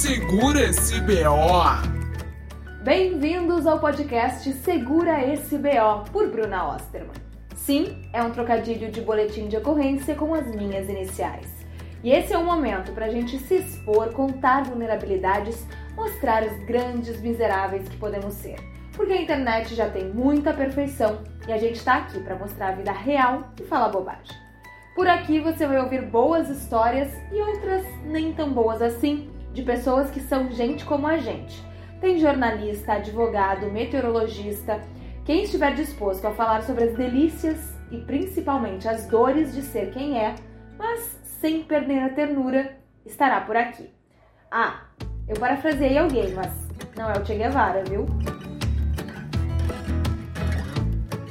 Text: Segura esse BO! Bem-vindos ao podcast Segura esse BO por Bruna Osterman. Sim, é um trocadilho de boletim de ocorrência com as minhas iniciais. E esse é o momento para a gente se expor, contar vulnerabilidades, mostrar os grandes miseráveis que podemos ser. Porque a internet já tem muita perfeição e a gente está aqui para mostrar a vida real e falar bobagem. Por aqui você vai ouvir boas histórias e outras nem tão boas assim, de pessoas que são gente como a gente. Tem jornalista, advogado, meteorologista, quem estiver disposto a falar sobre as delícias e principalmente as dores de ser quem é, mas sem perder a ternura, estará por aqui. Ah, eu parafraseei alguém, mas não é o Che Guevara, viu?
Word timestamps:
Segura 0.00 0.62
esse 0.62 0.98
BO! 1.02 1.60
Bem-vindos 2.82 3.66
ao 3.66 3.78
podcast 3.78 4.50
Segura 4.54 5.22
esse 5.30 5.58
BO 5.58 6.10
por 6.10 6.26
Bruna 6.30 6.74
Osterman. 6.74 7.12
Sim, 7.54 8.00
é 8.10 8.22
um 8.22 8.30
trocadilho 8.30 8.90
de 8.90 9.02
boletim 9.02 9.46
de 9.46 9.58
ocorrência 9.58 10.14
com 10.14 10.32
as 10.32 10.46
minhas 10.56 10.88
iniciais. 10.88 11.46
E 12.02 12.12
esse 12.12 12.32
é 12.32 12.38
o 12.38 12.42
momento 12.46 12.92
para 12.92 13.04
a 13.04 13.10
gente 13.10 13.38
se 13.40 13.56
expor, 13.56 14.10
contar 14.14 14.64
vulnerabilidades, 14.64 15.66
mostrar 15.94 16.44
os 16.44 16.64
grandes 16.64 17.20
miseráveis 17.20 17.86
que 17.86 17.98
podemos 17.98 18.32
ser. 18.32 18.56
Porque 18.96 19.12
a 19.12 19.20
internet 19.20 19.74
já 19.74 19.90
tem 19.90 20.08
muita 20.08 20.54
perfeição 20.54 21.18
e 21.46 21.52
a 21.52 21.58
gente 21.58 21.76
está 21.76 21.96
aqui 21.96 22.20
para 22.20 22.36
mostrar 22.36 22.68
a 22.68 22.74
vida 22.74 22.90
real 22.90 23.52
e 23.60 23.64
falar 23.64 23.90
bobagem. 23.90 24.34
Por 24.94 25.06
aqui 25.06 25.40
você 25.40 25.66
vai 25.66 25.78
ouvir 25.78 26.06
boas 26.06 26.48
histórias 26.48 27.12
e 27.30 27.38
outras 27.42 27.84
nem 28.06 28.32
tão 28.32 28.50
boas 28.50 28.80
assim, 28.80 29.30
de 29.52 29.62
pessoas 29.62 30.10
que 30.10 30.20
são 30.20 30.50
gente 30.50 30.84
como 30.84 31.06
a 31.06 31.18
gente. 31.18 31.62
Tem 32.00 32.18
jornalista, 32.18 32.94
advogado, 32.94 33.70
meteorologista, 33.70 34.80
quem 35.24 35.42
estiver 35.42 35.74
disposto 35.74 36.24
a 36.26 36.32
falar 36.32 36.62
sobre 36.62 36.84
as 36.84 36.96
delícias 36.96 37.74
e 37.90 37.98
principalmente 37.98 38.88
as 38.88 39.06
dores 39.06 39.54
de 39.54 39.62
ser 39.62 39.90
quem 39.90 40.18
é, 40.18 40.34
mas 40.78 41.18
sem 41.22 41.62
perder 41.62 42.02
a 42.02 42.08
ternura, 42.08 42.76
estará 43.04 43.40
por 43.40 43.56
aqui. 43.56 43.90
Ah, 44.50 44.84
eu 45.28 45.36
parafraseei 45.36 45.98
alguém, 45.98 46.32
mas 46.34 46.50
não 46.96 47.10
é 47.10 47.18
o 47.18 47.24
Che 47.24 47.34
Guevara, 47.34 47.84
viu? 47.84 48.06